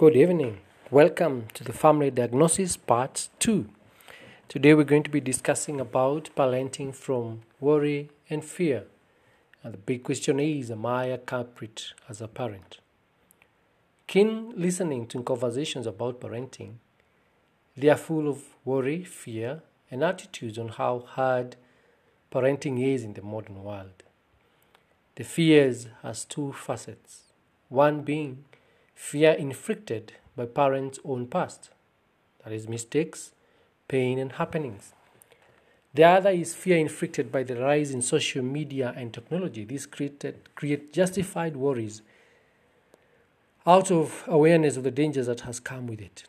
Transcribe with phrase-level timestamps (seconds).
[0.00, 0.60] Good evening.
[0.90, 3.68] Welcome to the Family Diagnosis Part 2.
[4.48, 8.84] Today we're going to be discussing about parenting from worry and fear.
[9.62, 12.78] And the big question is Am I a culprit as a parent?
[14.06, 16.76] Keen listening to conversations about parenting,
[17.76, 21.56] they are full of worry, fear, and attitudes on how hard
[22.32, 24.02] parenting is in the modern world.
[25.16, 27.24] The fears has two facets.
[27.68, 28.46] One being
[29.00, 31.70] fear inflicted by parents' own past,
[32.44, 33.32] that is, mistakes,
[33.88, 34.92] pain, and happenings.
[35.94, 39.64] The other is fear inflicted by the rise in social media and technology.
[39.64, 42.02] This created, create justified worries
[43.66, 46.24] out of awareness of the dangers that has come with it.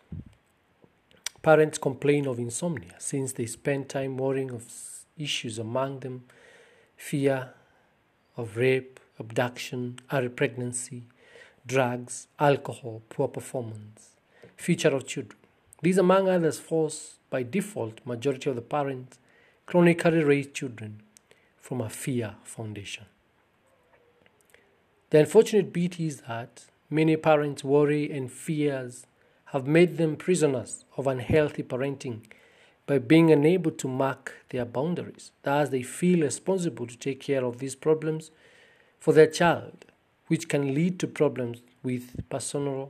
[1.43, 4.63] Parents complain of insomnia since they spend time worrying of
[5.17, 6.23] issues among them
[6.95, 7.49] fear
[8.37, 11.03] of rape, abduction, early pregnancy,
[11.65, 14.11] drugs, alcohol, poor performance,
[14.57, 15.39] future of children.
[15.81, 19.19] These, among others, force by default majority of the parents
[19.65, 21.01] chronically raise children
[21.59, 23.05] from a fear foundation.
[25.09, 29.05] The unfortunate bit is that many parents' worry and fears
[29.45, 32.21] have made them prisoners of unhealthy parenting
[32.87, 35.31] by being unable to mark their boundaries.
[35.43, 38.31] Thus, they feel responsible to take care of these problems
[38.99, 39.85] for their child
[40.31, 42.89] which can lead to problems with personal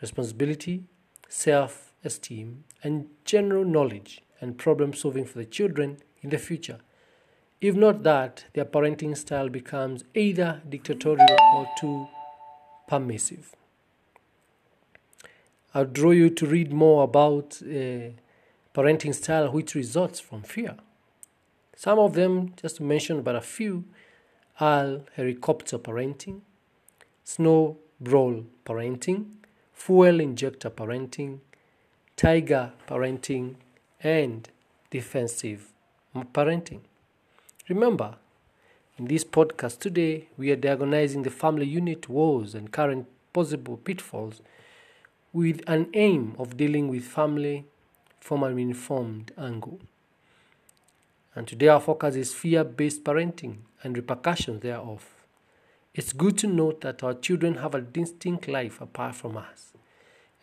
[0.00, 0.84] responsibility,
[1.28, 6.78] self esteem, and general knowledge and problem solving for the children in the future.
[7.60, 12.06] If not that, their parenting style becomes either dictatorial or too
[12.86, 13.56] permissive.
[15.74, 18.12] I'll draw you to read more about uh,
[18.76, 20.76] parenting style which results from fear.
[21.74, 23.86] Some of them, just to mention but a few,
[24.60, 26.40] are helicopter parenting,
[27.22, 29.26] snowball parenting,
[29.72, 31.38] fuel injector parenting,
[32.16, 33.54] tiger parenting,
[34.02, 34.48] and
[34.90, 35.72] defensive
[36.34, 36.80] parenting.
[37.68, 38.16] Remember,
[38.98, 44.42] in this podcast today, we are diagnosing the family unit woes and current possible pitfalls
[45.32, 47.64] with an aim of dealing with family
[48.18, 49.78] from an informed angle.
[51.36, 55.04] And today our focus is fear based parenting and repercussions thereof.
[55.94, 59.72] It's good to note that our children have a distinct life apart from us.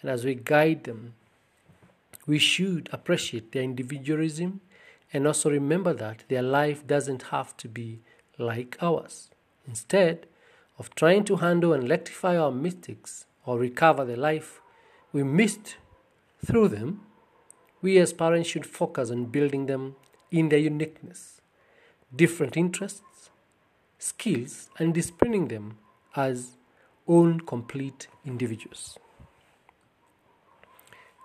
[0.02, 1.14] And as we guide them,
[2.28, 4.62] we should appreciate their individualism
[5.14, 8.00] and also remember that their life doesn't have to be
[8.38, 9.30] like ours.
[9.68, 10.28] Instead
[10.78, 14.62] of trying to handle and rectify our mistakes or recover the life
[15.14, 15.78] we missed
[16.46, 17.02] through them,
[17.82, 19.96] we as parents should focus on building them
[20.32, 21.40] in their uniqueness,
[22.14, 23.02] different interests,
[24.06, 25.78] skills, and disciplining them
[26.16, 26.58] as
[27.08, 29.00] own complete individuals.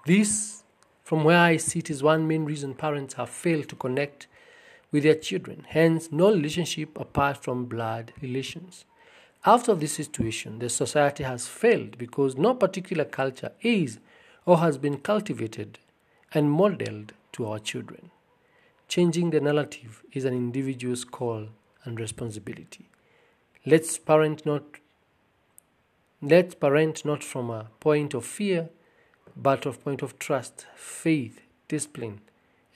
[0.07, 0.63] This,
[1.05, 4.29] from where I sit, is one main reason parents have failed to connect
[4.91, 8.87] with their children, hence, no relationship apart from blood relations.
[9.45, 13.99] After this situation, the society has failed because no particular culture is
[14.47, 15.79] or has been cultivated
[16.33, 18.11] and modeled to our children.
[18.89, 21.49] Changing the narrative is an individual's call
[21.85, 22.89] and responsibility.
[23.67, 24.63] Let's parent not
[26.23, 28.69] let's parent not from a point of fear,
[29.37, 32.21] but of point of trust, faith, discipline,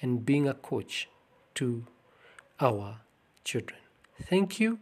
[0.01, 1.09] and being a coach
[1.55, 1.87] to
[2.61, 3.01] our
[3.45, 3.81] children.
[4.23, 4.79] Thank you.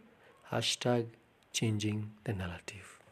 [0.51, 1.07] Hashtag
[1.51, 3.02] changing the narrative.